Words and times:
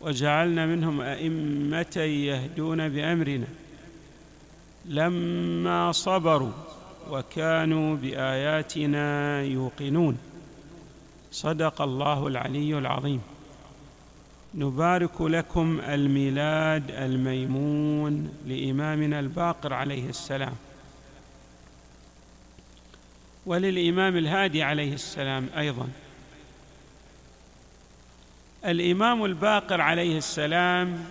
وجعلنا 0.00 0.66
منهم 0.66 1.00
أئمة 1.00 1.96
يهدون 1.96 2.88
بأمرنا. 2.88 3.46
لما 4.84 5.92
صبروا 5.92 6.52
وكانوا 7.10 7.96
بآياتنا 7.96 9.42
يوقنون. 9.42 10.18
صدق 11.32 11.82
الله 11.82 12.26
العلي 12.26 12.78
العظيم. 12.78 13.20
نبارك 14.54 15.20
لكم 15.20 15.80
الميلاد 15.80 16.90
الميمون 16.90 18.32
لإمامنا 18.46 19.20
الباقر 19.20 19.72
عليه 19.72 20.08
السلام. 20.08 20.54
وللإمام 23.46 24.16
الهادي 24.16 24.62
عليه 24.62 24.94
السلام 24.94 25.48
أيضا. 25.56 25.88
الإمام 28.64 29.24
الباقر 29.24 29.80
عليه 29.80 30.18
السلام 30.18 31.04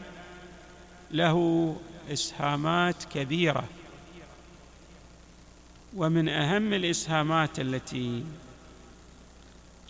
له 1.12 1.76
إسهامات 2.14 3.04
كبيرة 3.14 3.64
ومن 5.96 6.30
أهم 6.30 6.74
الإسهامات 6.74 7.60
التي 7.60 8.24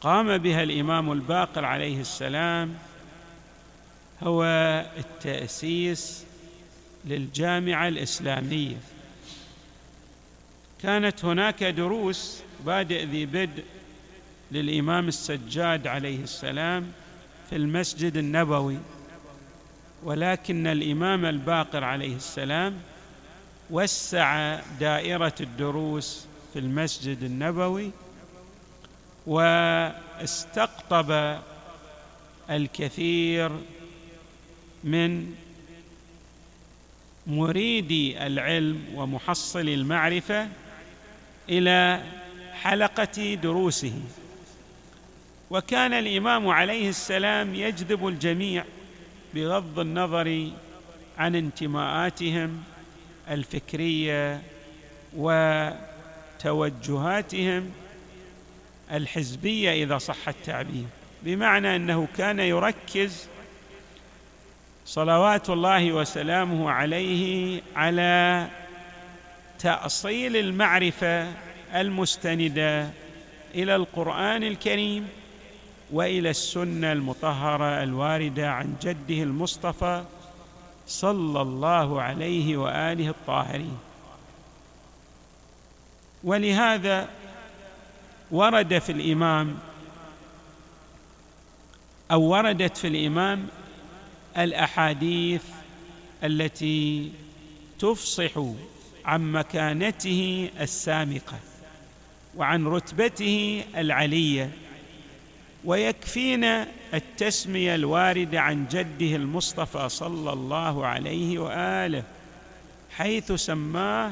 قام 0.02 0.38
بها 0.38 0.64
الإمام 0.64 1.11
الباقر 1.11 1.66
عليه 1.66 2.02
السلام 2.02 2.76
هو 4.23 4.44
التأسيس 4.98 6.26
للجامعة 7.06 7.88
الإسلامية. 7.88 8.78
كانت 10.83 11.26
هناك 11.26 11.64
دروس 11.64 12.42
بادئ 12.66 13.06
ذي 13.06 13.26
بدء 13.26 13.64
للإمام 14.52 15.08
السجاد 15.08 15.88
عليه 15.88 16.23
السلام 16.23 16.92
في 17.50 17.56
المسجد 17.56 18.18
النبوي 18.18 18.78
ولكن 20.04 20.68
الإمام 20.68 21.26
الباقر 21.26 21.84
عليه 21.84 22.16
السلام 22.16 22.74
وسع 23.70 24.60
دائرة 24.80 25.34
الدروس 25.42 26.26
في 26.54 26.60
المسجد 26.60 27.23
النبوي 27.23 27.92
واستقطب 29.28 31.40
الكثير 32.50 33.52
من 34.84 35.34
مريدي 37.28 38.28
العلم 38.28 38.86
ومحصلي 38.96 39.73
المعرفة 39.73 40.48
إلى 41.50 42.04
حلقة 42.54 43.34
دروسه. 43.34 43.94
وكان 45.50 45.94
الإمام 45.94 46.48
عليه 46.48 46.90
السلام 46.90 47.56
يجذب 47.56 48.08
الجميع 48.08 48.64
بغض 49.34 49.80
النظر 49.80 50.50
عن 51.18 51.36
انتماءاتهم 51.36 52.64
الفكرية 53.30 54.42
وتوجهاتهم 56.44 57.72
الحزبية 58.92 59.84
إذا 59.84 59.98
صح 59.98 60.28
التعبير. 60.28 60.86
بمعنى 61.23 61.76
أنه 61.76 62.08
كان 62.17 62.39
يركز 62.39 63.28
صلوات 64.86 65.50
الله 65.50 65.92
وسلامه 65.92 66.72
عليه 66.72 67.61
على 67.76 68.48
تأصيل 69.60 70.38
المعرفة 70.38 71.34
المستندة 71.76 72.89
إلى 73.55 73.76
القرآن 73.76 74.44
الكريم 74.44 75.08
وإلى 75.92 76.30
السنة 76.30 76.92
المطهرة 76.92 77.84
الواردة 77.84 78.52
عن 78.52 78.76
جده 78.82 79.23
المصطفى 79.23 80.04
صلى 80.88 81.42
الله 81.42 82.02
عليه 82.02 82.58
وآله 82.58 83.10
الطاهرين. 83.10 83.78
ولهذا 86.23 87.10
ورد 88.32 88.80
في 88.80 88.92
الإمام 88.92 89.58
أو 92.12 92.22
وردت 92.22 92.78
في 92.78 92.88
الإمام 92.88 93.48
الأحاديث 94.38 95.44
التي 96.23 97.12
تفصح 97.80 98.32
عن 99.06 99.32
مكانته 99.32 100.50
السامقة 100.60 101.40
وعن 102.36 102.67
رتبته 102.67 103.64
العلية. 103.76 104.52
ويكفينا 105.65 106.67
التسمية 106.93 107.76
الواردة 107.76 108.42
عن 108.42 108.67
جده 108.67 109.15
المصطفى 109.15 109.89
صلى 109.89 110.33
الله 110.33 110.86
عليه 110.86 111.39
وآله 111.39 112.03
حيث 112.92 113.31
سماه 113.31 114.11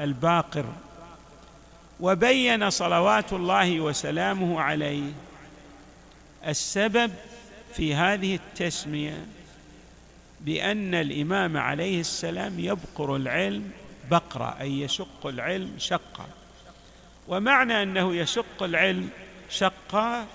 الباقر 0.00 0.64
وبين 2.00 2.70
صلوات 2.70 3.32
الله 3.32 3.80
وسلامه 3.80 4.60
عليه. 4.60 5.12
السبب 6.46 7.12
في 7.74 7.94
هذه 7.94 8.34
التسمية 8.34 9.26
بأن 10.40 10.94
الإمام 10.94 11.56
عليه 11.56 12.00
السلام 12.00 12.58
يبقر 12.58 13.16
العلم 13.16 13.70
بقرة 14.10 14.56
أي 14.60 14.80
يشق 14.80 15.26
العلم 15.26 15.72
شقا. 15.78 16.26
ومعنى 17.28 17.82
أنه 17.82 18.14
يشق 18.14 18.62
العلم 18.62 19.08
شقا 19.50 20.26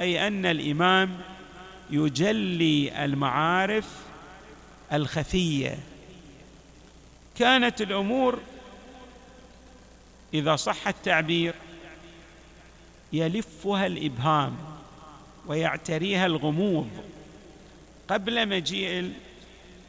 أي 0.00 0.26
أن 0.26 0.46
الإمام 0.46 1.18
يجلي 1.90 3.04
المعارف 3.04 3.92
الخفية. 4.92 5.78
كانت 7.38 7.80
الأمور 7.80 8.38
إذا 10.34 10.56
صح 10.56 10.88
التعبير 10.88 11.54
يلفها 13.12 13.86
الإبهام 13.86 14.56
ويعتريها 15.46 16.26
الغموض 16.26 16.90
قبل 18.08 18.48
مجيء 18.48 19.12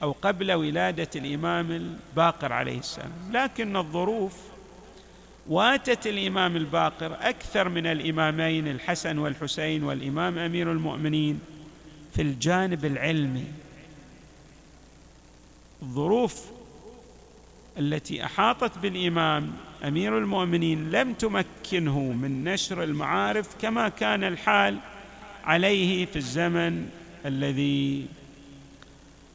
أو 0.04 0.12
قبل 0.12 0.52
ولادة 0.52 1.10
الإمام 1.16 1.72
الباقر 1.72 2.54
عليه 2.54 2.80
السلام. 2.80 3.12
لكن 3.32 3.78
الظروف 3.78 4.49
واتت 5.50 6.08
الإمام 6.08 6.56
الباقر 6.56 7.18
أكثر 7.22 7.70
من 7.70 7.86
الإمامين 7.88 8.68
الحسن 8.68 9.18
والحسين 9.18 9.84
والإمام 9.84 10.38
أمير 10.38 10.72
المؤمنين 10.72 11.40
في 12.16 12.22
الجانب 12.22 12.86
العلمي. 12.86 13.46
الظروف 15.82 16.46
التي 17.80 18.26
أحاطت 18.26 18.78
بالإمام 18.78 19.54
أمير 19.88 20.18
المؤمنين 20.18 20.92
لم 20.92 21.14
تمكنه 21.14 22.00
من 22.00 22.44
نشر 22.44 22.84
المعارف 22.84 23.56
كما 23.62 23.90
كان 23.90 24.24
الحال 24.24 24.78
عليه 25.44 26.06
في 26.06 26.16
الزمن 26.16 26.90
الذي 27.26 28.06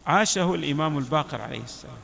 عاشه 0.07 0.55
الإمام 0.55 0.99
الباقر 0.99 1.41
عليه 1.41 1.63
السلام. 1.63 2.04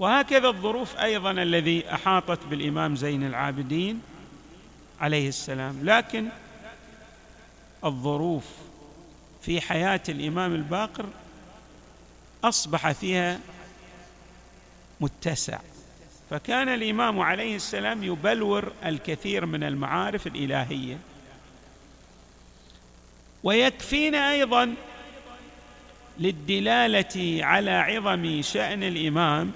وهكذا 0.00 0.48
الظروف 0.48 0.96
أيضا 0.96 1.30
الذي 1.30 1.94
أحاطت 1.94 2.46
بالإمام 2.46 2.96
زين 2.96 3.26
العابدين 3.26 4.02
عليه 5.00 5.28
السلام. 5.28 5.78
لكن 5.82 6.28
الظروف 7.84 8.44
في 9.42 9.60
حياة 9.60 10.00
الإمام 10.08 10.54
الباقر 10.54 11.06
أصبح 12.44 12.92
فيها 12.92 13.40
متسع. 15.00 15.58
فكان 16.30 16.68
الإمام 16.68 17.20
عليه 17.20 17.56
السلام 17.56 18.04
يبلور 18.04 18.72
الكثير 18.84 19.46
من 19.46 19.62
المعارف 19.62 20.26
الإلهية. 20.26 20.98
ويكفينا 23.42 24.32
أيضا 24.32 24.74
للدلالة 26.18 27.44
على 27.44 27.70
عظم 27.70 28.42
شأن 28.42 28.82
الإمام 28.82 29.52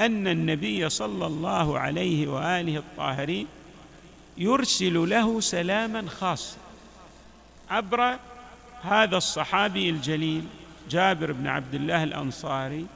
أن 0.00 0.28
النبي 0.28 0.88
صلى 0.88 1.26
الله 1.26 1.78
عليه 1.78 2.28
وآله 2.28 2.76
الطاهرين 2.78 3.46
يرسل 4.38 5.10
له 5.10 5.40
سلاما 5.40 6.08
خاصا 6.08 6.56
عبر 7.70 8.18
هذا 8.82 9.16
الصحابي 9.16 9.90
الجليل 9.90 10.44
جابر 10.90 11.32
بن 11.32 11.46
عبد 11.46 11.74
الله 11.74 12.02
الأنصاري 12.02 12.86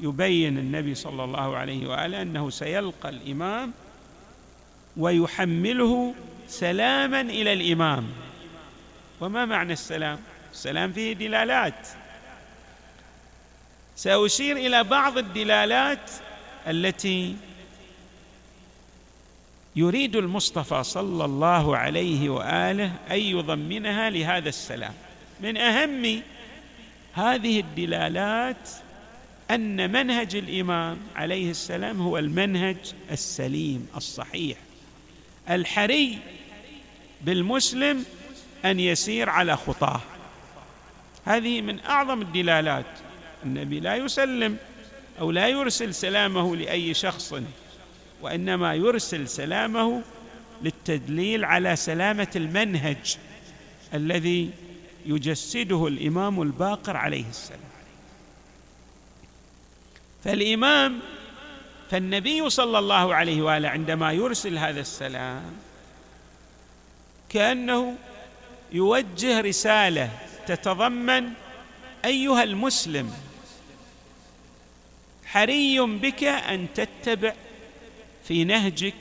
يبين 0.00 0.58
النبي 0.58 0.94
صلى 0.94 1.24
الله 1.24 1.56
عليه 1.56 1.88
وآله 1.88 2.22
أنه 2.22 2.50
سيلقى 2.50 3.08
الإمام 3.08 3.72
ويحمله 4.96 6.14
سلاما 6.48 7.20
إلى 7.20 7.52
الإمام. 7.52 8.06
وما 9.20 9.44
معنى 9.44 9.72
السلام؟ 9.72 10.18
السلام 10.52 10.92
فيه 10.92 11.12
دلالات. 11.12 11.88
سأشير 14.00 14.56
إلى 14.56 14.84
بعض 14.84 15.18
الدلالات 15.18 16.10
التي 16.66 17.36
يريد 19.76 20.16
المصطفى 20.16 20.82
صلى 20.84 21.24
الله 21.24 21.76
عليه 21.76 22.28
وآله 22.28 22.92
أن 23.10 23.18
يضمنها 23.18 24.10
لهذا 24.10 24.48
السلام. 24.48 24.94
من 25.40 25.56
أهم 25.56 26.22
هذه 27.12 27.60
الدلالات 27.60 28.70
أن 29.50 29.92
منهج 29.92 30.36
الإمام 30.36 30.98
عليه 31.16 31.50
السلام 31.50 32.02
هو 32.02 32.18
المنهج 32.18 32.94
السليم 33.10 33.88
الصحيح. 33.96 34.58
الحري 35.50 36.18
بالمسلم 37.20 38.04
أن 38.64 38.80
يسير 38.80 39.30
على 39.30 39.56
خطاه. 39.56 40.00
هذه 41.24 41.60
من 41.60 41.80
أعظم 41.80 42.22
الدلالات. 42.22 43.09
النبي 43.44 43.80
لا 43.80 43.96
يسلم 43.96 44.56
أو 45.20 45.30
لا 45.30 45.48
يرسل 45.48 45.94
سلامه 45.94 46.56
لأي 46.56 46.94
شخص 46.94 47.34
وإنما 48.22 48.74
يرسل 48.74 49.28
سلامه 49.28 50.02
للتدليل 50.62 51.44
على 51.44 51.76
سلامة 51.76 52.30
المنهج 52.36 53.16
الذي 53.94 54.50
يجسده 55.06 55.86
الإمام 55.86 56.42
الباقر 56.42 56.96
عليه 56.96 57.24
السلام. 57.28 57.60
فالإمام 60.24 61.00
فالنبي 61.90 62.50
صلى 62.50 62.78
الله 62.78 63.14
عليه 63.14 63.42
وآله 63.42 63.68
عندما 63.68 64.12
يرسل 64.12 64.58
هذا 64.58 64.80
السلام 64.80 65.52
كأنه 67.28 67.96
يوجه 68.72 69.40
رسالة 69.40 70.10
تتضمن 70.46 71.28
أيها 72.04 72.42
المسلم 72.42 73.12
حري 75.32 75.80
بك 75.80 76.24
أن 76.24 76.66
تتبع 76.74 77.32
في 78.24 78.44
نهجك 78.44 78.94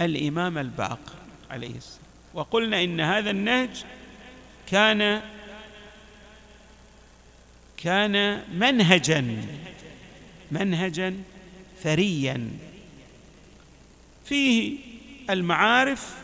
الإمام 0.00 0.58
الباقر 0.58 1.12
عليه 1.50 1.76
السلام. 1.76 2.04
وقلنا 2.34 2.84
إن 2.84 3.00
هذا 3.00 3.30
النهج 3.30 3.84
كان 4.66 5.22
كان 7.76 8.44
منهجا 8.58 9.36
منهجا 10.50 11.22
ثريا 11.82 12.50
فيه 14.24 14.78
المعارف 15.30 16.14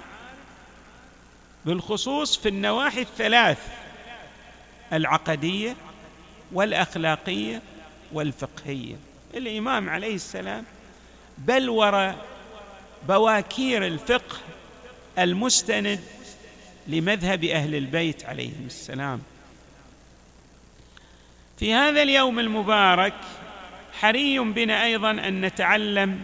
بالخصوص 1.65 2.37
في 2.37 2.49
النواحي 2.49 3.01
الثلاث 3.01 3.59
العقدية 4.93 5.77
والأخلاقية 6.53 7.63
والفقهية. 8.13 8.97
الإمام 9.35 9.91
عليه 9.91 10.15
السلام 10.15 10.65
بلور 11.39 12.15
بواكير 13.09 13.87
الفقه 13.87 14.37
المستند 15.19 16.01
لمذهب 16.87 17.45
أهل 17.45 17.75
البيت 17.75 18.25
عليهم 18.25 18.67
السلام. 18.67 19.23
في 21.59 21.75
هذا 21.75 22.03
اليوم 22.03 22.39
المبارك 22.39 23.15
حري 24.01 24.39
بنا 24.39 24.85
أيضا 24.85 25.11
أن 25.11 25.41
نتعلم 25.41 26.21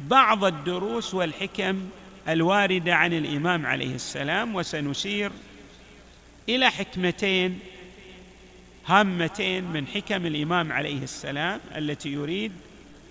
بعض 0.00 0.44
الدروس 0.44 1.14
والحكم 1.14 1.88
الواردة 2.28 2.94
عن 2.94 3.12
الإمام 3.12 3.66
عليه 3.66 3.94
السلام 3.94 4.54
وسنشير 4.54 5.32
إلى 6.48 6.70
حكمتين 6.70 7.58
هامتين 8.86 9.64
من 9.64 9.86
حكم 9.86 10.26
الإمام 10.26 10.72
عليه 10.72 11.02
السلام 11.02 11.60
التي 11.76 12.08
يريد 12.08 12.52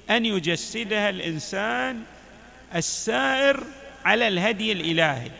أن 0.10 0.26
يجسدها 0.26 1.10
الإنسان 1.10 2.04
السائر 2.76 3.64
على 4.06 4.28
الهدي 4.28 4.72
الإلهي. 4.72 5.32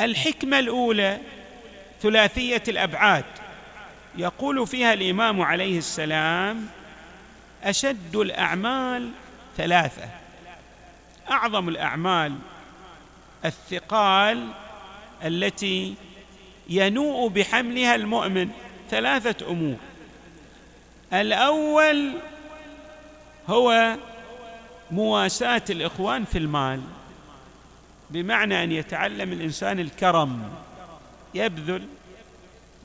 الحكمة 0.00 0.58
الأولى 0.58 1.18
ثلاثية 2.02 2.62
الأبعاد. 2.68 3.24
يقول 4.16 4.66
فيها 4.66 4.92
الإمام 4.92 5.42
عليه 5.42 5.78
السلام 5.78 6.66
أشد 7.64 8.16
الأعمال 8.16 9.10
ثلاثة. 9.56 10.08
أعظم 11.30 11.68
الأعمال 11.68 12.34
الثقال 13.44 14.48
التي 15.24 15.94
ينوء 16.68 17.28
بحملها 17.28 17.94
المؤمن 17.94 18.48
ثلاثة 18.90 19.50
أمور. 19.50 19.76
الأول 21.12 22.12
هو 23.48 23.96
مواساة 24.90 25.62
الإخوان 25.70 26.24
في 26.24 26.38
المال 26.38 26.80
بمعنى 28.10 28.64
أن 28.64 28.72
يتعلم 28.72 29.32
الإنسان 29.32 29.80
الكرم 29.80 30.50
يبذل 31.34 31.82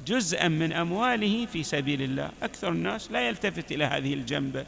جزءا 0.06 0.48
من 0.48 0.74
أمواله 0.74 1.46
في 1.46 1.64
سبيل 1.64 2.02
الله. 2.02 2.30
أكثر 2.44 2.70
الناس 2.70 3.12
لا 3.12 3.28
يلتفت 3.28 3.72
إلى 3.72 3.86
هذه 3.86 4.14
الجنبه 4.14 4.66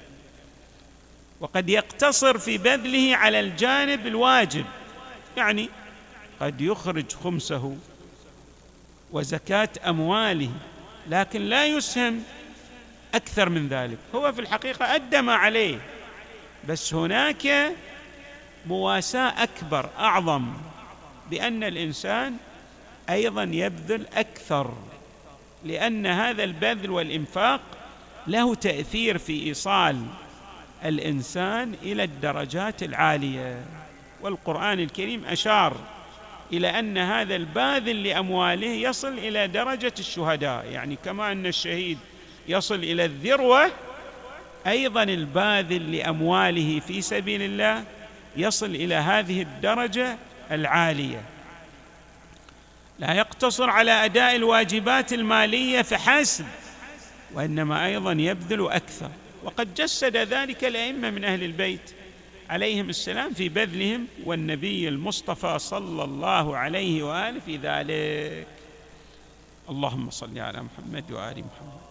وقد 1.40 1.70
يقتصر 1.70 2.38
في 2.38 2.58
بذله 2.58 3.16
على 3.16 3.40
الجانب 3.40 4.08
الواجب 4.08 4.66
يعني 5.38 5.70
قد 6.40 6.62
يخرج 6.62 7.12
خمسه 7.12 7.78
وزكاة 9.14 9.70
أمواله 9.88 10.52
لكن 11.10 11.42
لا 11.42 11.66
يسهم 11.66 12.24
أكثر 13.16 13.50
من 13.50 13.68
ذلك. 13.68 13.98
هو 14.16 14.32
في 14.32 14.42
الحقيقة 14.42 14.96
ادى 14.96 15.22
ما 15.22 15.34
عليه 15.36 15.78
بس 16.70 16.94
هناك 16.94 17.72
مواساة 18.68 19.44
أكبر 19.44 19.90
أعظم 20.00 20.54
بأن 21.30 21.64
الإنسان 21.64 22.38
أيضا 23.10 23.44
يبذل 23.44 24.06
أكثر 24.14 24.74
لأن 25.64 26.06
هذا 26.06 26.44
البذل 26.44 26.92
والإنفاق 26.92 27.62
له 28.28 28.56
تأثير 28.56 29.18
في 29.18 29.44
إيصال 29.44 30.06
الإنسان 30.86 31.76
إلى 31.82 32.04
الدرجات 32.04 32.84
العالية. 32.84 33.66
والقرآن 34.22 34.80
الكريم 34.80 35.26
أشار 35.26 35.78
إلى 36.58 36.80
أن 36.80 36.98
هذا 36.98 37.36
الباذل 37.36 38.04
لأمواله 38.04 38.68
يصل 38.68 39.18
إلى 39.18 39.48
درجة 39.48 39.94
الشهداء. 40.00 40.66
يعني 40.72 40.98
كما 41.06 41.32
أن 41.32 41.46
الشهيد 41.46 41.98
يصل 42.48 42.76
إلى 42.76 43.06
الذروة 43.06 43.72
أيضا 44.68 45.04
الباذل 45.04 45.96
لأمواله 45.96 46.80
في 46.80 47.02
سبيل 47.02 47.42
الله 47.42 47.84
يصل 48.38 48.76
إلى 48.76 48.96
هذه 48.96 49.42
الدرجة 49.42 50.18
العالية. 50.52 51.22
لا 53.00 53.14
يقتصر 53.14 53.70
على 53.70 53.92
أداء 53.92 54.36
الواجبات 54.36 55.14
المالية 55.14 55.82
فحسب 55.82 56.46
وإنما 57.34 57.86
أيضا 57.86 58.12
يبذل 58.12 58.72
أكثر. 58.72 59.10
وقد 59.44 59.74
جسد 59.76 60.18
ذلك 60.18 60.64
الأئمة 60.64 61.10
من 61.10 61.24
أهل 61.24 61.44
البيت. 61.44 61.94
عليهم 62.50 62.90
السلام 62.90 63.34
في 63.34 63.50
بذلهم 63.50 64.08
والنبي 64.26 64.88
المصطفى 64.88 65.60
صلى 65.60 66.04
الله 66.04 66.58
عليه 66.58 67.04
وآله 67.04 67.40
في 67.40 67.58
ذلك. 67.58 68.48
اللهم 69.70 70.10
صل 70.10 70.40
على 70.40 70.62
محمد 70.62 71.12
وآل 71.12 71.38
محمد. 71.38 71.84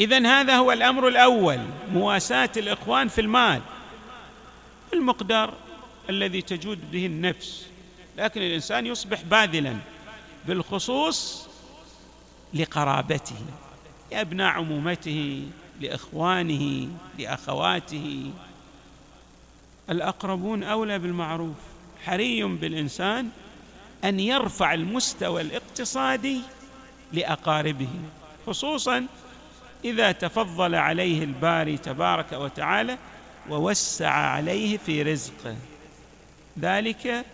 اذا 0.00 0.26
هذا 0.26 0.56
هو 0.56 0.72
الأمر 0.72 1.08
الأول 1.08 1.58
مواساة 1.92 2.50
الإخوان 2.56 3.08
في 3.08 3.20
المال. 3.20 3.62
المقدار 4.92 5.54
الذي 6.10 6.42
تجود 6.42 6.90
به 6.90 7.06
النفس. 7.06 7.66
لكن 8.18 8.42
الإنسان 8.42 8.86
يصبح 8.86 9.22
باذلا 9.22 9.76
بالخصوص 10.46 11.48
لقرابته 12.54 13.36
لابناء 14.12 14.46
عمومته 14.46 15.48
لإخوانه 15.80 16.88
لأخواته. 17.18 18.30
الأقربون 19.90 20.62
أولى 20.62 20.98
بالمعروف. 20.98 21.56
حري 22.04 22.44
بالإنسان 22.44 23.28
أن 24.04 24.20
يرفع 24.20 24.74
المستوى 24.74 25.42
الاقتصادي 25.42 26.40
لأقاربه 27.12 27.88
خصوصا 28.46 29.06
إذا 29.84 30.12
تفضل 30.12 30.74
عليه 30.74 31.24
الباري 31.24 31.78
تبارك 31.78 32.32
وتعالى 32.32 32.98
ووسع 33.50 34.10
عليه 34.10 34.78
في 34.78 35.02
رزقه. 35.02 35.56
ذلك 36.60 37.24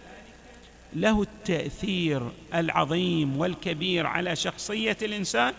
له 0.92 1.22
التأثير 1.22 2.30
العظيم 2.54 3.36
والكبير 3.36 4.06
على 4.06 4.36
شخصية 4.36 4.96
الإنسان 5.02 5.54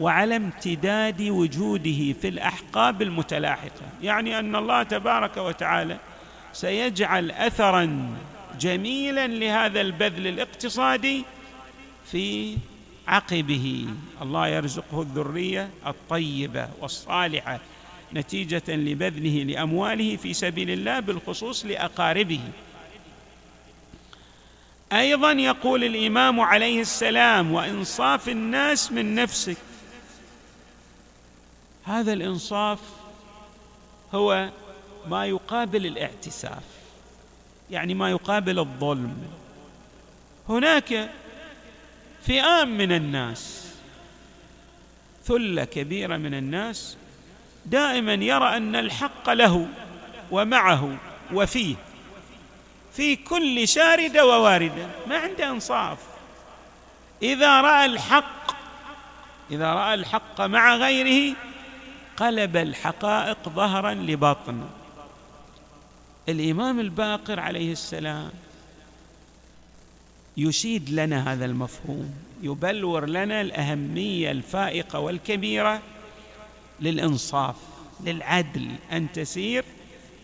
وعلى 0.00 0.36
امتداد 0.36 1.22
وجوده 1.22 2.12
في 2.20 2.28
الأحقاب 2.28 3.02
المتلاحقة. 3.02 3.82
يعني 4.02 4.38
أن 4.38 4.56
الله 4.56 4.82
تبارك 4.82 5.36
وتعالى 5.36 5.96
سيجعل 6.52 7.30
اثرا 7.30 8.16
جميلا 8.60 9.26
لهذا 9.26 9.80
البذل 9.80 10.26
الاقتصادي 10.26 11.24
في 12.12 12.56
عقبه. 13.08 13.86
الله 14.22 14.48
يرزقه 14.48 15.02
الذرية 15.02 15.68
الطيبة 15.86 16.68
والصالحة 16.80 17.60
نتيجة 18.14 18.62
لبذله 18.68 19.42
لأمواله 19.42 20.16
في 20.16 20.34
سبيل 20.34 20.70
الله 20.70 21.00
بالخصوص 21.00 21.66
لأقاربه. 21.66 22.40
أيضا 24.92 25.32
يقول 25.32 25.84
الإمام 25.84 26.40
عليه 26.40 26.80
السلام 26.80 27.52
وإنصاف 27.52 28.28
الناس 28.28 28.92
من 28.92 29.14
نفسك 29.14 29.56
هذا 31.84 32.12
الإنصاف 32.12 32.78
هو 34.14 34.48
ما 35.08 35.26
يقابل 35.26 35.86
الاعتساف 35.86 36.62
يعني 37.70 37.94
ما 37.94 38.10
يقابل 38.10 38.58
الظلم. 38.58 39.16
هناك 40.48 41.10
فئام 42.26 42.78
من 42.78 42.92
الناس 42.92 43.72
ثلة 45.24 45.64
كبيرة 45.64 46.16
من 46.16 46.34
الناس 46.34 46.96
دائما 47.66 48.14
يرى 48.14 48.56
أن 48.56 48.76
الحق 48.76 49.30
له 49.30 49.68
ومعه 50.30 50.96
وفيه 51.32 51.76
في 52.92 53.16
كل 53.16 53.68
شاردة 53.68 54.26
وواردة 54.26 54.88
ما 55.06 55.16
عنده 55.16 55.50
إنصاف. 55.50 55.98
إذا 57.22 57.60
رأى 57.60 57.84
الحق 57.84 58.56
إذا 59.50 59.74
رأى 59.74 59.94
الحق 59.94 60.40
مع 60.40 60.76
غيره 60.76 61.36
قلب 62.16 62.56
الحقائق 62.56 63.48
ظهرا 63.48 63.94
لبطن 63.94 64.68
الإمام 66.28 66.80
الباقر 66.80 67.40
عليه 67.40 67.72
السلام 67.72 68.30
يشيد 70.36 70.90
لنا 70.90 71.32
هذا 71.32 71.44
المفهوم 71.44 72.14
يبلور 72.42 73.06
لنا 73.06 73.40
الأهمية 73.40 74.30
الفائقة 74.30 74.98
والكبيرة 74.98 75.82
للإنصاف 76.80 77.56
للعدل. 78.00 78.70
ان 78.92 79.12
تسير 79.12 79.64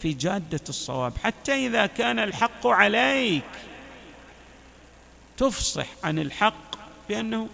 في 0.02 0.12
جادة 0.12 0.60
الصواب. 0.68 1.12
حتى 1.24 1.66
إذا 1.66 1.86
كان 1.86 2.18
الحق 2.18 2.66
عليك 2.66 3.42
تفصح 5.36 5.86
عن 6.04 6.18
الحق 6.18 6.76
بأنه 7.08 7.48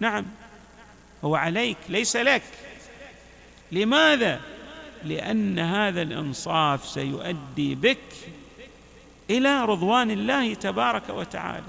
نعم 0.00 0.24
هو 1.24 1.34
عليك 1.36 1.76
ليس 1.88 2.16
لك. 2.16 2.42
لماذا؟ 3.72 4.40
لأن 5.04 5.58
هذا 5.58 6.02
الإنصاف 6.02 6.88
سيؤدي 6.88 7.74
بك 7.74 7.98
إلى 9.30 9.64
رضوان 9.64 10.10
الله 10.10 10.54
تبارك 10.54 11.08
وتعالى. 11.08 11.66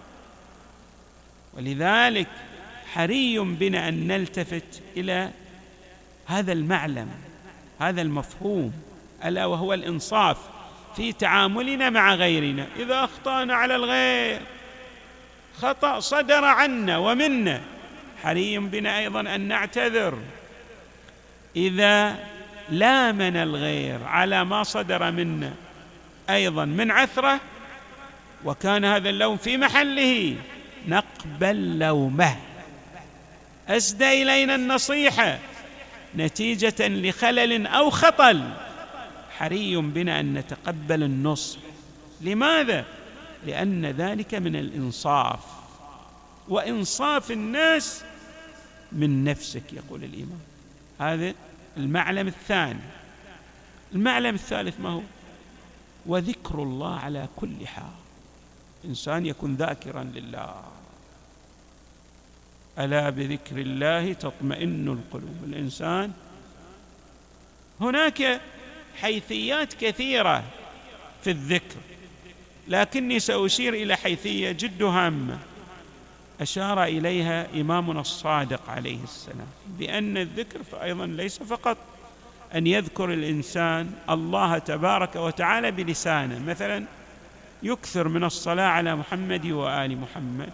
ولذلك 1.53 2.27
حري 2.93 3.39
بنا 3.39 3.89
أن 3.89 4.07
نلتفت 4.07 4.81
إلى 4.97 5.31
هذا 6.25 6.53
المعلم 6.53 7.09
هذا 7.79 8.01
المفهوم 8.01 8.73
ألا 9.25 9.45
وهو 9.45 9.73
الإنصاف 9.73 10.37
في 10.95 11.13
تعاملنا 11.13 11.89
مع 11.89 12.15
غيرنا. 12.15 12.67
إذا 12.79 13.03
أخطأنا 13.03 13.55
على 13.55 13.75
الغير 13.75 14.41
خطأ 15.57 15.99
صدر 15.99 16.45
عنا 16.45 16.97
ومنا. 16.97 17.61
حري 18.23 18.57
بنا 18.57 18.99
أيضا 18.99 19.19
أن 19.19 19.41
نعتذر. 19.41 20.17
إذا 21.57 22.15
لامنا 22.69 23.43
الغير 23.43 24.03
على 24.03 24.45
ما 24.45 24.63
صدر 24.63 25.11
منا 25.11 25.53
أيضا 26.29 26.65
من 26.65 26.91
عثرة 26.91 27.39
وكان 28.45 28.85
هذا 28.85 29.09
اللوم 29.09 29.37
في 29.37 29.57
محله 29.57 30.35
نقبل 30.87 31.79
لومه. 31.79 32.35
أسدى 33.67 34.23
إلينا 34.23 34.55
النصيحة 34.55 35.39
نتيجة 36.15 36.87
لخلل 36.87 37.67
أو 37.67 37.89
خطل. 37.89 38.49
حري 39.37 39.75
بنا 39.75 40.19
أن 40.19 40.33
نتقبل 40.33 41.03
النصح. 41.03 41.59
لماذا؟ 42.21 42.85
لأن 43.45 43.85
ذلك 43.85 44.35
من 44.35 44.55
الإنصاف. 44.55 45.39
وإنصاف 46.47 47.31
الناس 47.31 48.03
من 48.91 49.23
نفسك 49.23 49.73
يقول 49.73 50.03
الإمام. 50.03 50.56
هذا 50.99 51.33
المعلم 51.77 52.27
الثاني. 52.27 52.79
المعلم 53.93 54.35
الثالث 54.35 54.79
ما 54.79 54.89
هو؟ 54.89 55.01
وذكر 56.05 56.63
الله 56.63 56.99
على 56.99 57.27
كل 57.35 57.67
حال. 57.67 57.83
إنسان 58.85 59.25
يكون 59.25 59.55
ذاكرا 59.55 60.03
لله. 60.03 60.63
ألا 62.79 63.09
بذكر 63.09 63.57
الله 63.57 64.13
تطمئن 64.13 64.87
القلوب. 64.87 65.43
الإنسان 65.43 66.13
هناك 67.81 68.41
حيثيات 68.95 69.73
كثيرة 69.73 70.43
في 71.23 71.29
الذكر 71.29 71.79
لكني 72.67 73.19
سأشير 73.19 73.73
إلى 73.73 73.95
حيثية 73.95 74.51
جد 74.51 74.83
هامة. 74.83 75.39
أشار 76.41 76.83
إليها 76.83 77.61
إمامنا 77.61 78.01
الصادق 78.01 78.69
عليه 78.69 79.03
السلام 79.03 79.47
بأن 79.67 80.17
الذكر 80.17 80.63
فايضا 80.63 81.05
ليس 81.05 81.43
فقط 81.43 81.77
أن 82.55 82.67
يذكر 82.67 83.13
الإنسان 83.13 83.91
الله 84.09 84.57
تبارك 84.57 85.15
وتعالى 85.15 85.71
بلسانه 85.71 86.39
مثلا 86.39 86.85
يكثر 87.63 88.07
من 88.07 88.23
الصلاة 88.23 88.67
على 88.67 88.95
محمد 88.95 89.45
وآل 89.45 89.97
محمد. 89.97 90.49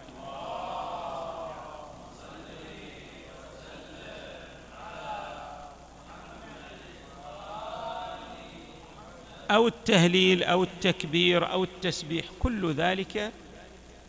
أو 9.51 9.67
التهليل 9.67 10.43
أو 10.43 10.63
التكبير 10.63 11.51
أو 11.51 11.63
التسبيح 11.63 12.25
كل 12.39 12.73
ذلك 12.73 13.31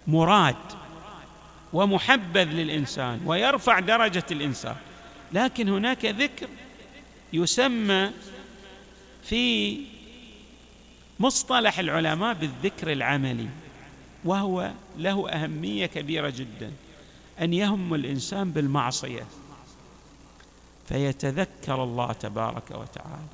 مراد 0.07 0.57
ومحبذ 1.75 2.45
للإنسان 2.45 3.21
ويرفع 3.27 3.81
درجة 3.81 4.25
الإنسان. 4.31 4.77
لكن 5.33 5.69
هناك 5.69 6.05
ذكر 6.05 6.49
يسمى 7.33 8.11
في 9.23 9.81
مصطلح 11.21 11.79
العلماء 11.79 12.35
بالذكر 12.35 12.93
العملي 12.93 13.49
وهو 14.25 14.71
له 14.99 15.31
أهمية 15.31 15.87
كبيرة 15.87 16.31
جدا 16.31 16.73
أن 17.41 17.55
يهم 17.55 17.95
الإنسان 17.95 18.51
بالمعصية. 18.51 19.27
فيتذكر 20.89 21.85
الله 21.85 22.13
تبارك 22.13 22.71
وتعالى. 22.71 23.29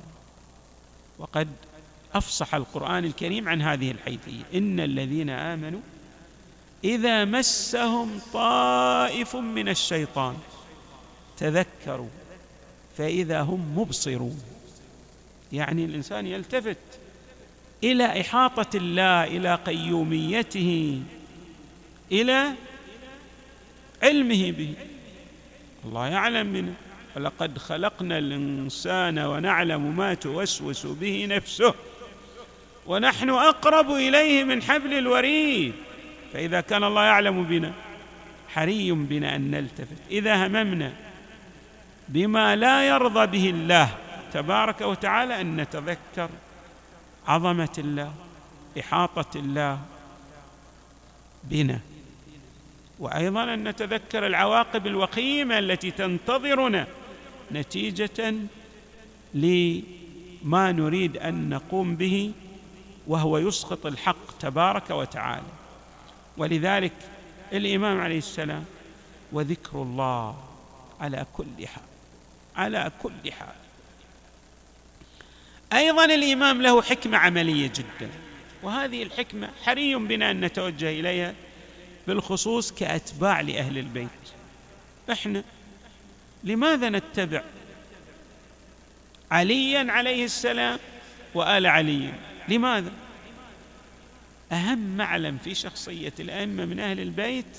وقد 1.19 1.47
أفصح 2.13 2.55
القرآن 2.55 3.05
الكريم 3.05 3.49
عن 3.49 3.61
هذه 3.61 3.91
الحيثية. 3.91 4.43
إن 4.53 4.79
الذين 4.79 5.29
آمنوا 5.29 5.79
إذا 6.83 7.25
مسهم 7.25 8.19
طائف 8.33 9.35
من 9.35 9.69
الشيطان 9.69 10.37
تذكروا 11.37 12.09
فإذا 12.97 13.41
هم 13.41 13.73
مبصرون. 13.79 14.41
يعني 15.53 15.85
الإنسان 15.85 16.27
يلتفت 16.27 16.77
إلى 17.83 18.21
إحاطة 18.21 18.77
الله 18.77 19.23
إلى 19.23 19.55
قيوميته 19.55 21.01
إلى 22.11 22.51
علمه 24.03 24.51
به. 24.51 24.73
الله 25.85 26.07
يعلم 26.07 26.47
منه. 26.47 26.73
ولقد 27.15 27.57
خلقنا 27.57 28.17
الإنسان 28.17 29.19
ونعلم 29.19 29.97
ما 29.97 30.13
توسوس 30.13 30.85
به 30.85 31.25
نفسه 31.25 31.73
ونحن 32.87 33.29
أقرب 33.29 33.91
إليه 33.91 34.43
من 34.43 34.63
حبل 34.63 34.93
الوريد. 34.93 35.73
فإذا 36.33 36.61
كان 36.61 36.83
الله 36.83 37.03
يعلم 37.03 37.43
بنا 37.43 37.73
حري 38.49 38.91
بنا 38.91 39.35
أن 39.35 39.51
نلتفت. 39.51 39.97
إذا 40.11 40.47
هممنا 40.47 40.93
بما 42.09 42.55
لا 42.55 42.87
يرضى 42.87 43.27
به 43.27 43.49
الله 43.49 43.89
تبارك 44.33 44.81
وتعالى 44.81 45.41
أن 45.41 45.55
نتذكر 45.55 46.29
عظمة 47.27 47.75
الله 47.77 48.13
إحاطة 48.79 49.39
الله 49.39 49.79
بنا. 51.43 51.79
وأيضا 52.99 53.53
أن 53.53 53.67
نتذكر 53.67 54.27
العواقب 54.27 54.87
الوخيمة 54.87 55.59
التي 55.59 55.91
تنتظرنا 55.91 56.87
نتيجة 57.51 58.35
لما 59.33 60.71
نريد 60.71 61.17
أن 61.17 61.49
نقوم 61.49 61.95
به 61.95 62.31
وهو 63.07 63.37
يسقط 63.37 63.85
الحق 63.85 64.37
تبارك 64.39 64.89
وتعالى. 64.89 65.60
ولذلك 66.37 66.93
الإمام 67.53 68.01
عليه 68.01 68.17
السلام 68.17 68.65
وذكر 69.31 69.81
الله 69.81 70.43
على 70.99 71.25
كل 71.33 71.67
حال 71.67 71.83
على 72.55 72.91
كل 73.03 73.31
حال. 73.31 73.55
أيضا 75.73 76.05
الإمام 76.05 76.61
له 76.61 76.81
حكمة 76.81 77.17
عملية 77.17 77.67
جدا 77.67 78.09
وهذه 78.63 79.03
الحكمة 79.03 79.49
حري 79.63 79.95
بنا 79.95 80.31
أن 80.31 80.41
نتوجه 80.41 80.89
إليها 80.89 81.33
بالخصوص 82.07 82.71
كأتباع 82.71 83.41
لأهل 83.41 83.77
البيت. 83.77 84.07
إحنا 85.11 85.43
لماذا 86.43 86.89
نتبع 86.89 87.43
عليا 89.31 89.91
عليه 89.91 90.25
السلام 90.25 90.79
وآل 91.33 91.67
علي؟ 91.67 92.13
لماذا؟ 92.49 92.91
أهم 94.51 94.97
معلم 94.97 95.37
في 95.37 95.55
شخصية 95.55 96.13
الأئمة 96.19 96.65
من 96.65 96.79
أهل 96.79 96.99
البيت 96.99 97.57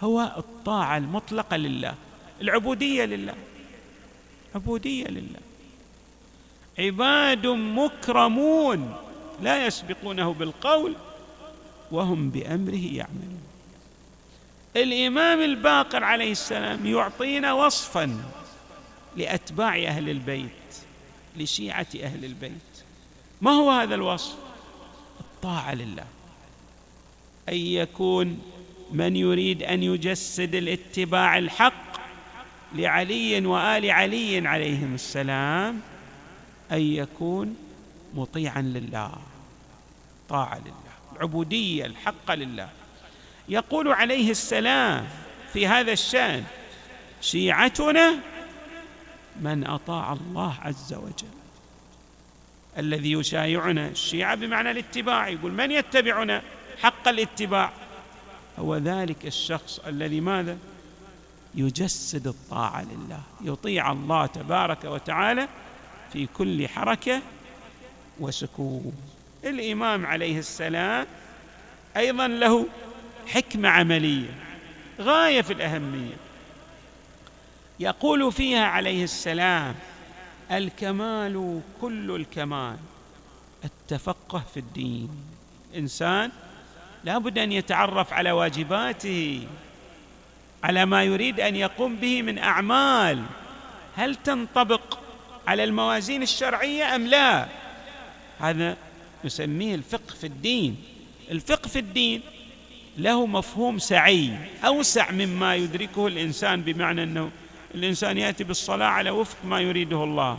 هو 0.00 0.34
الطاعة 0.36 0.96
المطلقة 0.96 1.56
لله 1.56 1.94
العبودية 2.40 3.04
لله 3.04 3.34
عبودية 4.54 5.06
لله. 5.06 5.40
عباد 6.78 7.46
مكرمون 7.46 8.96
لا 9.42 9.66
يسبقونه 9.66 10.32
بالقول 10.32 10.96
وهم 11.90 12.30
بأمره 12.30 12.94
يعملون. 12.94 13.42
الإمام 14.76 15.40
الباقر 15.40 16.04
عليه 16.04 16.32
السلام 16.32 16.86
يعطينا 16.86 17.52
وصفا 17.52 18.24
لأتباع 19.16 19.76
أهل 19.76 20.08
البيت 20.08 20.48
لشيعة 21.36 21.86
أهل 22.02 22.24
البيت. 22.24 22.52
ما 23.40 23.50
هو 23.50 23.70
هذا 23.70 23.94
الوصف؟ 23.94 24.36
الطاعه 25.42 25.74
لله. 25.74 26.04
أن 27.48 27.56
يكون 27.56 28.42
من 28.92 29.16
يريد 29.16 29.62
أن 29.62 29.82
يجسد 29.82 30.54
الاتباع 30.54 31.38
الحق 31.38 32.00
لعلي 32.74 33.46
وآل 33.46 33.90
علي 33.90 34.48
عليهم 34.48 34.94
السلام 34.94 35.80
أن 36.72 36.80
يكون 36.80 37.56
مطيعا 38.14 38.62
لله 38.62 39.12
طاعة 40.28 40.58
لله 40.58 41.16
العبودية 41.16 41.86
الحق 41.86 42.34
لله. 42.34 42.68
يقول 43.48 43.88
عليه 43.88 44.30
السلام 44.30 45.08
في 45.52 45.66
هذا 45.66 45.92
الشأن 45.92 46.44
شيعتنا 47.20 48.14
من 49.40 49.66
أطاع 49.66 50.12
الله 50.12 50.54
عز 50.62 50.94
وجل. 50.94 51.41
الذي 52.78 53.12
يشايعنا. 53.12 53.88
الشيعة 53.88 54.34
بمعنى 54.34 54.70
الاتباع 54.70 55.28
يقول 55.28 55.52
من 55.52 55.70
يتبعنا 55.70 56.42
حق 56.82 57.08
الاتباع؟ 57.08 57.70
هو 58.58 58.76
ذلك 58.76 59.26
الشخص 59.26 59.78
الذي 59.86 60.20
ماذا؟ 60.20 60.58
يجسد 61.54 62.26
الطاعة 62.26 62.82
لله 62.82 63.20
يطيع 63.44 63.92
الله 63.92 64.26
تبارك 64.26 64.84
وتعالى 64.84 65.48
في 66.12 66.26
كل 66.26 66.68
حركة 66.68 67.22
وسكون. 68.20 68.92
الإمام 69.44 70.06
عليه 70.06 70.38
السلام 70.38 71.06
أيضا 71.96 72.28
له 72.28 72.66
حكمة 73.26 73.68
عملية 73.68 74.30
غاية 75.00 75.42
في 75.42 75.52
الأهمية. 75.52 76.16
يقول 77.80 78.32
فيها 78.32 78.64
عليه 78.64 79.04
السلام 79.04 79.74
الكمال 80.58 81.60
كل 81.80 82.10
الكمال 82.10 82.76
التفقه 83.64 84.42
في 84.54 84.60
الدين. 84.60 85.08
إنسان 85.76 86.30
لابد 87.04 87.38
أن 87.38 87.52
يتعرف 87.52 88.12
على 88.12 88.32
واجباته 88.32 89.46
على 90.64 90.86
ما 90.86 91.04
يريد 91.04 91.40
أن 91.40 91.56
يقوم 91.56 91.96
به 91.96 92.22
من 92.22 92.38
أعمال. 92.38 93.22
هل 93.96 94.14
تنطبق 94.14 94.98
على 95.46 95.64
الموازين 95.64 96.22
الشرعية 96.22 96.96
أم 96.96 97.06
لا؟ 97.06 97.48
هذا 98.40 98.76
نسميه 99.24 99.74
الفقه 99.74 100.14
في 100.14 100.26
الدين. 100.26 100.76
الفقه 101.30 101.68
في 101.68 101.78
الدين 101.78 102.20
له 102.98 103.26
مفهوم 103.26 103.78
سعي 103.78 104.30
أوسع 104.64 105.10
مما 105.10 105.54
يدركه 105.54 106.06
الإنسان 106.06 106.62
بمعنى 106.62 107.02
أنه 107.02 107.30
الإنسان 107.74 108.18
يأتي 108.18 108.44
بالصلاة 108.44 108.86
على 108.86 109.10
وفق 109.10 109.36
ما 109.44 109.60
يريده 109.60 110.04
الله. 110.04 110.38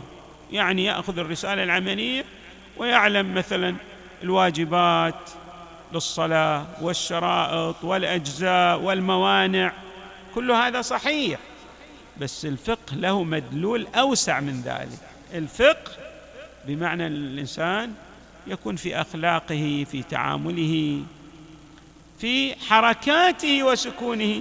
يعني 0.52 0.84
يأخذ 0.84 1.18
الرسالة 1.18 1.62
العملية 1.62 2.24
ويعلم 2.76 3.34
مثلا 3.34 3.74
الواجبات 4.22 5.30
للصلاة 5.92 6.66
والشرائط 6.80 7.84
والأجزاء 7.84 8.80
والموانع. 8.80 9.72
كل 10.34 10.50
هذا 10.50 10.82
صحيح 10.82 11.40
بس 12.20 12.46
الفقه 12.46 12.94
له 12.96 13.24
مدلول 13.24 13.86
أوسع 13.94 14.40
من 14.40 14.60
ذلك. 14.60 14.98
الفقه 15.34 15.92
بمعنى 16.66 17.06
الإنسان 17.06 17.94
يكون 18.46 18.76
في 18.76 19.00
أخلاقه 19.00 19.86
في 19.90 20.02
تعامله 20.02 21.02
في 22.18 22.54
حركاته 22.68 23.62
وسكونه 23.62 24.40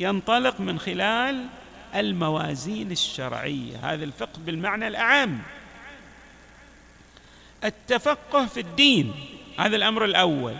ينطلق 0.00 0.60
من 0.60 0.78
خلال 0.78 1.46
الموازين 1.94 2.92
الشرعية. 2.92 3.92
هذا 3.92 4.04
الفقه 4.04 4.38
بالمعنى 4.38 4.88
الأعم. 4.88 5.38
التفقه 7.64 8.46
في 8.46 8.60
الدين 8.60 9.14
هذا 9.58 9.76
الأمر 9.76 10.04
الأول. 10.04 10.56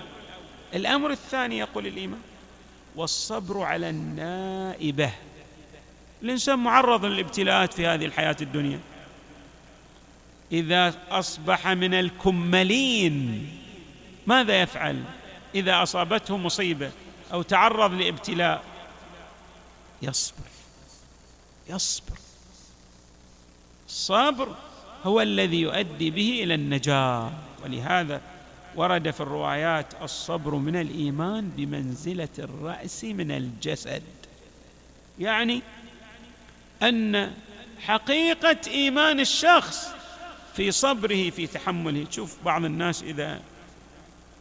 الأمر 0.75 1.11
الثاني 1.11 1.59
يقول 1.59 1.87
الإمام 1.87 2.23
والصبر 2.97 3.63
على 3.63 3.91
النائبة. 3.91 5.13
الإنسان 6.23 6.59
معرض 6.59 7.05
للابتلاءات 7.05 7.75
في 7.75 7.87
هذه 7.87 8.07
الحياة 8.07 8.37
الدنيا. 8.41 8.81
إذا 10.53 10.95
أصبح 11.11 11.69
من 11.69 11.95
الكملين 11.95 13.49
ماذا 14.27 14.63
يفعل؟ 14.63 15.03
إذا 15.55 15.83
أصابته 15.83 16.37
مصيبة 16.37 16.91
أو 17.33 17.43
تعرض 17.43 17.93
لابتلاء 17.93 18.63
يصبر. 20.03 20.52
يصبر. 21.73 22.17
الصبر 23.89 24.57
هو 25.05 25.21
الذي 25.21 25.61
يؤدي 25.61 26.11
به 26.11 26.41
إلى 26.43 26.55
النجاة. 26.55 27.33
ولهذا 27.65 28.21
ورد 28.77 29.11
في 29.11 29.21
الروايات 29.21 29.87
الصبر 30.03 30.55
من 30.55 30.77
الإيمان 30.77 31.51
بمنزلة 31.57 32.29
الرأس 32.39 33.05
من 33.05 33.31
الجسد. 33.31 34.03
يعني 35.19 35.63
أن 36.83 37.33
حقيقة 37.81 38.57
إيمان 38.67 39.21
الشخص 39.21 39.89
في 40.57 40.71
صبره 40.71 41.31
في 41.31 41.47
تحمله. 41.47 42.05
تشوف 42.05 42.37
بعض 42.45 42.65
الناس 42.65 43.03
إذا 43.03 43.41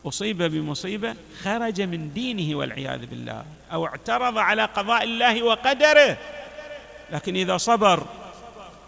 أصيب 0.05 0.43
بمصيبة 0.43 1.15
خرج 1.43 1.81
من 1.81 2.13
دينه 2.13 2.57
والعياذ 2.57 3.05
بالله 3.05 3.45
أو 3.71 3.85
اعترض 3.85 4.37
على 4.37 4.65
قضاء 4.65 5.03
الله 5.03 5.43
وقدره. 5.43 6.17
لكن 7.11 7.35
إذا 7.35 7.57
صبر 7.57 8.05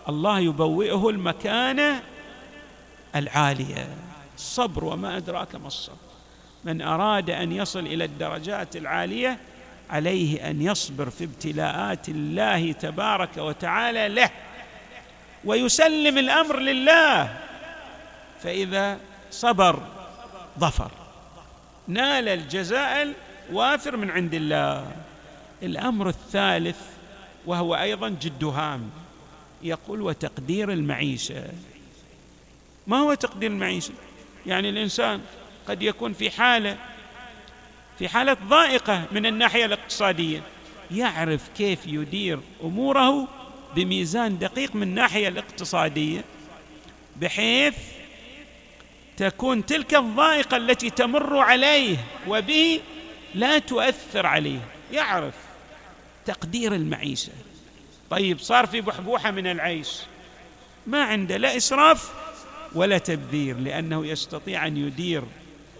الله 0.09 0.39
يبوئه 0.39 1.09
المكانه 1.09 2.03
العالية. 3.15 3.87
الصبر 4.35 4.83
وما 4.83 5.17
أدراك 5.17 5.55
ما 5.55 5.67
الصبر. 5.67 5.95
من 6.63 6.81
أراد 6.81 7.29
أن 7.29 7.51
يصل 7.51 7.79
إلى 7.79 8.05
الدرجات 8.05 8.75
العالية 8.75 9.39
عليه 9.89 10.49
أن 10.49 10.61
يصبر 10.61 11.09
في 11.09 11.23
ابتلاءات 11.23 12.09
الله 12.09 12.71
تبارك 12.71 13.37
وتعالى 13.37 14.07
له 14.07 14.29
ويسلم 15.45 16.17
الأمر 16.17 16.59
لله. 16.59 17.37
فإذا 18.41 18.97
صبر 19.31 19.79
ظفر. 20.59 20.91
نال 21.87 22.29
الجزاء 22.29 23.13
الوافر 23.49 23.97
من 23.97 24.11
عند 24.11 24.33
الله. 24.33 24.91
الأمر 25.63 26.09
الثالث 26.09 26.92
وهو 27.45 27.75
أيضا 27.75 28.09
جد 28.09 28.43
هام 28.43 28.89
يقول 29.63 30.01
وتقدير 30.01 30.71
المعيشة. 30.71 31.43
ما 32.87 32.97
هو 32.97 33.13
تقدير 33.13 33.51
المعيشة؟ 33.51 33.93
يعني 34.45 34.69
الإنسان 34.69 35.21
قد 35.67 35.81
يكون 35.81 36.13
في 36.13 36.29
حالة 36.29 36.77
في 37.99 38.09
حالة 38.09 38.33
ضائقة 38.33 39.03
من 39.11 39.25
الناحية 39.25 39.65
الاقتصادية 39.65 40.41
يعرف 40.91 41.49
كيف 41.57 41.87
يدير 41.87 42.39
أموره 42.63 43.27
بميزان 43.75 44.39
دقيق 44.39 44.75
من 44.75 44.83
الناحية 44.83 45.27
الاقتصادية 45.27 46.23
بحيث 47.15 47.75
تكون 49.17 49.65
تلك 49.65 49.95
الضائقة 49.95 50.57
التي 50.57 50.89
تمر 50.89 51.37
عليه 51.37 51.97
وبه 52.27 52.81
لا 53.35 53.59
تؤثر 53.59 54.25
عليه. 54.25 54.59
يعرف. 54.91 55.33
تقدير 56.25 56.75
المعيشة. 56.75 57.31
طيب 58.09 58.39
صار 58.39 58.67
في 58.67 58.81
بحبوحة 58.81 59.31
من 59.31 59.47
العيش. 59.47 59.89
ما 60.87 61.03
عنده 61.03 61.37
لا 61.37 61.57
إسراف 61.57 62.11
ولا 62.75 62.97
تبذير 62.97 63.57
لأنه 63.57 64.05
يستطيع 64.05 64.67
أن 64.67 64.77
يدير 64.77 65.23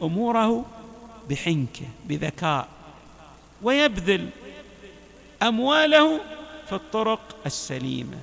أموره 0.02 0.66
بحنكة 1.30 1.86
بذكاء 2.06 2.68
ويبذل 3.62 4.30
أمواله 5.44 6.22
في 6.68 6.76
الطرق 6.76 7.36
السليمة 7.46 8.18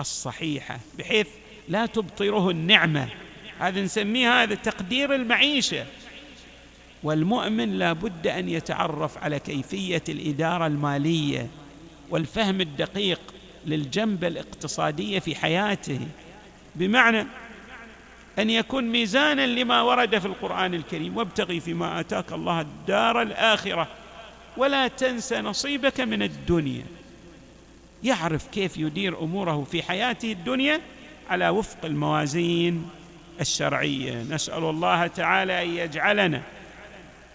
الصحيحة 0.00 0.78
بحيث 0.98 1.28
لا 1.68 1.86
تبطره 1.86 2.50
النعمة. 2.50 3.08
هذا 3.58 3.82
نسميه 3.82 4.42
هذا 4.42 4.54
تقدير 4.54 5.14
المعيشة. 5.14 5.86
والمؤمن 7.04 7.78
لا 7.78 7.92
بد 7.92 8.26
أن 8.26 8.48
يتعرف 8.48 9.18
على 9.18 9.38
كيفية 9.38 10.02
الإدارة 10.08 10.66
المالية 10.66 11.46
والفهم 12.10 12.60
الدقيق 12.60 13.20
للجنبه 13.66 14.28
الاقتصاديه 14.28 15.18
في 15.18 15.34
حياته. 15.34 16.00
بمعنى 16.74 17.26
أن 18.38 18.50
يكون 18.50 18.84
ميزانا 18.84 19.46
لما 19.46 19.82
ورد 19.82 20.18
في 20.18 20.26
القرآن 20.26 20.74
الكريم 20.74 21.16
وابتغي 21.16 21.60
فيما 21.60 22.00
آتاك 22.00 22.32
الله 22.32 22.60
الدار 22.60 23.22
الآخرة 23.22 23.88
ولا 24.56 24.88
تنس 24.88 25.32
نصيبك 25.32 26.00
من 26.00 26.22
الدنيا. 26.22 26.84
يعرف 28.04 28.46
كيف 28.48 28.76
يدير 28.76 29.20
أموره 29.20 29.66
في 29.70 29.82
حياته 29.82 30.32
الدنيا 30.32 30.80
على 31.30 31.48
وفق 31.48 31.84
الموازين 31.84 32.88
الشرعية. 33.40 34.22
نسأل 34.22 34.64
الله 34.64 35.06
تعالى 35.06 35.62
أن 35.62 35.68
يجعلنا 35.68 36.42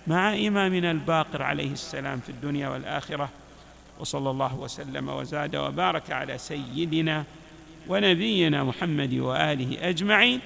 مع 0.09 0.33
إمامنا 0.33 0.91
الباقر 0.91 1.41
عليه 1.41 1.71
السلام 1.71 2.19
في 2.19 2.29
الدنيا 2.29 2.69
والآخرة 2.69 3.29
وصلى 3.99 4.29
الله 4.29 4.55
وسلم 4.55 5.09
وزاد 5.09 5.55
وبارك 5.55 6.11
على 6.11 6.37
سيدنا 6.37 7.23
ونبينا 7.87 8.63
محمد 8.63 9.13
وآله 9.13 9.89
أجمعين 9.89 10.39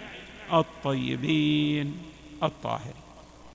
الطيبين 0.54 1.98
الطاهرين. 2.44 3.03